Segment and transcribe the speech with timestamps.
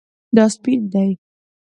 [0.35, 1.09] دا سپین دی